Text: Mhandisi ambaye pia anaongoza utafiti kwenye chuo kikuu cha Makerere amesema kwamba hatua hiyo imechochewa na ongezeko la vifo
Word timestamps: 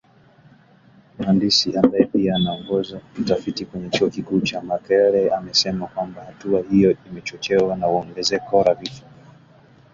Mhandisi 1.19 1.77
ambaye 1.77 2.05
pia 2.05 2.35
anaongoza 2.35 3.01
utafiti 3.19 3.65
kwenye 3.65 3.89
chuo 3.89 4.09
kikuu 4.09 4.39
cha 4.41 4.61
Makerere 4.61 5.29
amesema 5.29 5.87
kwamba 5.87 6.23
hatua 6.23 6.61
hiyo 6.71 6.95
imechochewa 7.11 7.75
na 7.75 7.87
ongezeko 7.87 8.63
la 8.63 8.73
vifo 8.73 9.05